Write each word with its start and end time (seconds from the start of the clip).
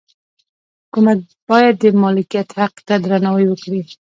حکومت 0.83 1.19
باید 1.49 1.75
د 1.83 1.85
مالکیت 2.03 2.49
حق 2.59 2.75
ته 2.87 2.93
درناوی 3.05 3.45
وکړي. 3.49 3.81